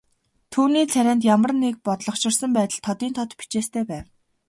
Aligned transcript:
Түүний 0.53 0.85
царайд 0.93 1.21
ямар 1.35 1.51
нэг 1.63 1.75
бодлогоширсон 1.85 2.51
байдал 2.57 2.83
тодын 2.87 3.11
тод 3.17 3.29
бичээстэй 3.39 3.83
байв. 3.91 4.05